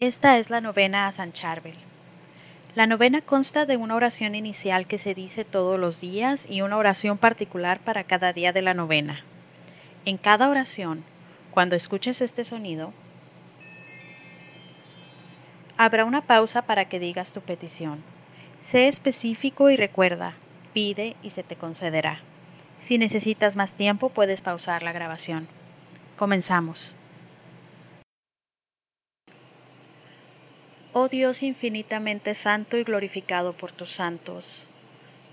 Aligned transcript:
Esta 0.00 0.38
es 0.38 0.48
la 0.48 0.60
novena 0.60 1.08
a 1.08 1.12
San 1.12 1.32
Charbel. 1.32 1.74
La 2.76 2.86
novena 2.86 3.20
consta 3.20 3.66
de 3.66 3.76
una 3.76 3.96
oración 3.96 4.36
inicial 4.36 4.86
que 4.86 4.96
se 4.96 5.12
dice 5.12 5.44
todos 5.44 5.76
los 5.76 6.00
días 6.00 6.46
y 6.48 6.60
una 6.60 6.76
oración 6.76 7.18
particular 7.18 7.80
para 7.80 8.04
cada 8.04 8.32
día 8.32 8.52
de 8.52 8.62
la 8.62 8.74
novena. 8.74 9.24
En 10.04 10.16
cada 10.16 10.50
oración, 10.50 11.02
cuando 11.50 11.74
escuches 11.74 12.20
este 12.20 12.44
sonido, 12.44 12.92
habrá 15.76 16.04
una 16.04 16.20
pausa 16.20 16.62
para 16.62 16.84
que 16.84 17.00
digas 17.00 17.32
tu 17.32 17.40
petición. 17.40 18.04
Sé 18.60 18.86
específico 18.86 19.68
y 19.68 19.76
recuerda, 19.76 20.34
pide 20.72 21.16
y 21.24 21.30
se 21.30 21.42
te 21.42 21.56
concederá. 21.56 22.20
Si 22.78 22.98
necesitas 22.98 23.56
más 23.56 23.72
tiempo, 23.72 24.10
puedes 24.10 24.42
pausar 24.42 24.84
la 24.84 24.92
grabación. 24.92 25.48
Comenzamos. 26.16 26.94
Oh 31.00 31.06
Dios 31.06 31.44
infinitamente 31.44 32.34
santo 32.34 32.76
y 32.76 32.82
glorificado 32.82 33.52
por 33.52 33.70
tus 33.70 33.88
santos, 33.88 34.66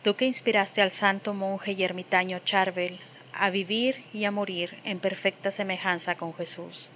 tú 0.03 0.15
que 0.15 0.27
inspiraste 0.27 0.79
al 0.79 0.91
santo 0.91 1.33
monje 1.33 1.71
y 1.71 1.83
ermitaño 1.83 2.37
Charbel 2.45 2.99
a 3.33 3.49
vivir 3.49 4.03
y 4.13 4.25
a 4.25 4.31
morir 4.31 4.77
en 4.83 4.99
perfecta 4.99 5.49
semejanza 5.49 6.13
con 6.13 6.35
Jesús, 6.35 6.91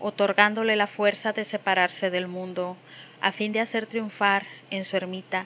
otorgándole 0.00 0.76
la 0.76 0.86
fuerza 0.86 1.34
de 1.34 1.44
separarse 1.44 2.08
del 2.08 2.26
mundo 2.26 2.78
a 3.20 3.32
fin 3.32 3.52
de 3.52 3.60
hacer 3.60 3.84
triunfar 3.84 4.46
en 4.70 4.86
su 4.86 4.96
ermita 4.96 5.44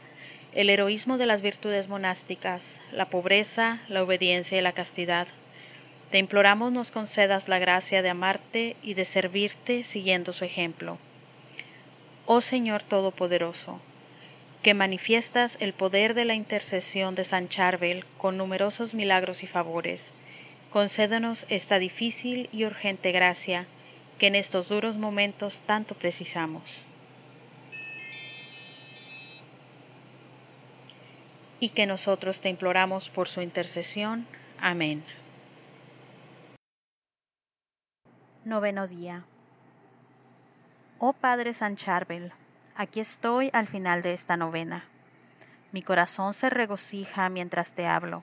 el 0.53 0.71
heroísmo 0.71 1.19
de 1.19 1.27
las 1.27 1.43
virtudes 1.43 1.89
monásticas, 1.89 2.81
la 2.93 3.07
pobreza, 3.07 3.81
la 3.89 4.05
obediencia 4.05 4.57
y 4.57 4.63
la 4.63 4.75
castidad. 4.75 5.27
Te 6.13 6.19
imploramos 6.19 6.71
nos 6.71 6.93
concedas 6.93 7.49
la 7.49 7.59
gracia 7.59 8.01
de 8.01 8.11
amarte 8.11 8.77
y 8.81 8.95
de 8.95 9.07
servirte 9.07 9.83
siguiendo 9.83 10.33
su 10.33 10.45
ejemplo. 10.45 10.99
Oh 12.33 12.41
Señor 12.41 12.85
Todopoderoso, 12.85 13.81
que 14.63 14.73
manifiestas 14.73 15.57
el 15.59 15.73
poder 15.73 16.15
de 16.15 16.25
la 16.25 16.35
intercesión 16.35 17.17
de 17.17 17.25
San 17.25 17.49
Charbel 17.49 18.05
con 18.19 18.37
numerosos 18.37 18.95
milagros 18.95 19.43
y 19.43 19.49
favores, 19.49 20.01
concédenos 20.71 21.45
esta 21.49 21.81
difícil 21.81 22.49
y 22.53 22.67
urgente 22.67 23.11
gracia 23.11 23.67
que 24.21 24.29
en 24.29 24.37
estos 24.37 24.69
duros 24.69 24.97
momentos 24.97 25.61
tanto 25.67 25.97
precisamos. 25.97 26.63
y 31.59 31.71
que 31.71 31.85
nosotros 31.85 32.41
te 32.41 32.49
imploramos 32.49 33.09
por 33.11 33.29
su 33.29 33.43
intercesión. 33.43 34.27
Amén. 34.61 35.03
Noveno 38.45 38.87
día. 38.87 39.25
Oh 41.03 41.15
Padre 41.15 41.55
San 41.55 41.77
Charbel, 41.77 42.31
aquí 42.77 43.01
estoy 43.01 43.49
al 43.55 43.67
final 43.67 44.03
de 44.03 44.13
esta 44.13 44.37
novena. 44.37 44.85
Mi 45.73 45.81
corazón 45.81 46.35
se 46.35 46.51
regocija 46.51 47.31
mientras 47.31 47.73
te 47.73 47.87
hablo. 47.87 48.23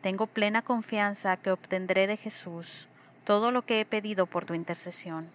Tengo 0.00 0.26
plena 0.26 0.62
confianza 0.62 1.36
que 1.36 1.52
obtendré 1.52 2.08
de 2.08 2.16
Jesús 2.16 2.88
todo 3.22 3.52
lo 3.52 3.62
que 3.62 3.78
he 3.78 3.84
pedido 3.84 4.26
por 4.26 4.44
tu 4.44 4.54
intercesión. 4.54 5.28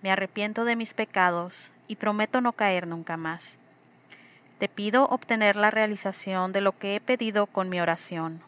Me 0.00 0.10
arrepiento 0.10 0.64
de 0.64 0.74
mis 0.74 0.94
pecados 0.94 1.70
y 1.86 1.96
prometo 1.96 2.40
no 2.40 2.54
caer 2.54 2.86
nunca 2.86 3.18
más. 3.18 3.58
Te 4.56 4.70
pido 4.70 5.04
obtener 5.04 5.56
la 5.56 5.70
realización 5.70 6.52
de 6.52 6.62
lo 6.62 6.78
que 6.78 6.96
he 6.96 7.00
pedido 7.02 7.44
con 7.44 7.68
mi 7.68 7.78
oración. 7.78 8.40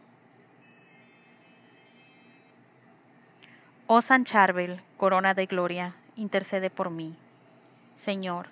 Oh 3.97 4.03
San 4.03 4.25
Charbel, 4.25 4.81
corona 4.97 5.35
de 5.35 5.47
gloria, 5.47 5.95
intercede 6.17 6.69
por 6.69 6.91
mí. 6.91 7.15
Señor, 7.95 8.49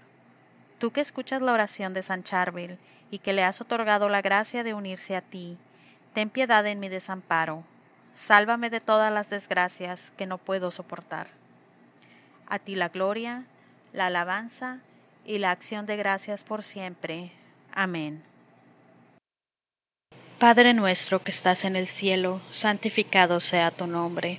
tú 0.78 0.92
que 0.92 1.00
escuchas 1.00 1.42
la 1.42 1.52
oración 1.52 1.92
de 1.92 2.04
San 2.04 2.22
Charbel 2.22 2.78
y 3.10 3.18
que 3.18 3.32
le 3.32 3.42
has 3.42 3.60
otorgado 3.60 4.08
la 4.08 4.22
gracia 4.22 4.62
de 4.62 4.72
unirse 4.72 5.16
a 5.16 5.20
ti, 5.20 5.58
ten 6.14 6.30
piedad 6.30 6.64
en 6.68 6.78
mi 6.78 6.88
desamparo. 6.88 7.64
Sálvame 8.12 8.70
de 8.70 8.78
todas 8.78 9.12
las 9.12 9.30
desgracias 9.30 10.12
que 10.16 10.26
no 10.26 10.38
puedo 10.38 10.70
soportar. 10.70 11.26
A 12.46 12.60
ti 12.60 12.76
la 12.76 12.90
gloria, 12.90 13.42
la 13.92 14.06
alabanza 14.06 14.78
y 15.24 15.38
la 15.38 15.50
acción 15.50 15.86
de 15.86 15.96
gracias 15.96 16.44
por 16.44 16.62
siempre. 16.62 17.32
Amén. 17.74 18.22
Padre 20.38 20.72
nuestro 20.72 21.20
que 21.24 21.32
estás 21.32 21.64
en 21.64 21.74
el 21.74 21.88
cielo, 21.88 22.40
santificado 22.50 23.40
sea 23.40 23.72
tu 23.72 23.88
nombre. 23.88 24.38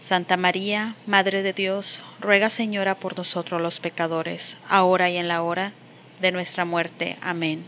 Santa 0.00 0.36
María, 0.36 0.96
Madre 1.06 1.42
de 1.42 1.52
Dios, 1.52 2.02
ruega 2.20 2.50
Señora 2.50 2.98
por 2.98 3.16
nosotros 3.16 3.60
los 3.60 3.80
pecadores, 3.80 4.56
ahora 4.68 5.08
y 5.10 5.16
en 5.16 5.28
la 5.28 5.42
hora 5.42 5.72
de 6.20 6.32
nuestra 6.32 6.64
muerte. 6.64 7.16
Amén. 7.20 7.64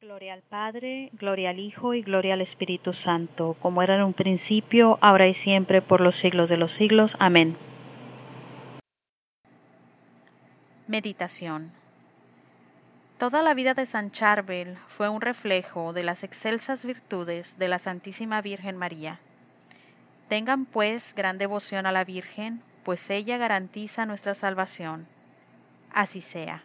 Gloria 0.00 0.34
al 0.34 0.42
Padre, 0.42 1.10
gloria 1.12 1.50
al 1.50 1.60
Hijo 1.60 1.94
y 1.94 2.02
gloria 2.02 2.34
al 2.34 2.40
Espíritu 2.40 2.92
Santo, 2.92 3.56
como 3.60 3.82
era 3.82 3.94
en 3.94 4.02
un 4.02 4.12
principio, 4.12 4.98
ahora 5.00 5.28
y 5.28 5.34
siempre, 5.34 5.82
por 5.82 6.00
los 6.00 6.16
siglos 6.16 6.48
de 6.48 6.56
los 6.56 6.72
siglos. 6.72 7.16
Amén. 7.20 7.56
Meditación 10.88 11.70
Toda 13.18 13.42
la 13.42 13.54
vida 13.54 13.74
de 13.74 13.84
San 13.84 14.10
Charbel 14.10 14.78
fue 14.86 15.08
un 15.08 15.20
reflejo 15.20 15.92
de 15.92 16.02
las 16.02 16.24
excelsas 16.24 16.84
virtudes 16.84 17.58
de 17.58 17.68
la 17.68 17.78
Santísima 17.78 18.40
Virgen 18.40 18.76
María. 18.78 19.20
Tengan 20.30 20.64
pues 20.64 21.12
gran 21.16 21.38
devoción 21.38 21.86
a 21.86 21.92
la 21.92 22.04
Virgen, 22.04 22.62
pues 22.84 23.10
ella 23.10 23.36
garantiza 23.36 24.06
nuestra 24.06 24.32
salvación. 24.32 25.08
Así 25.92 26.20
sea. 26.20 26.62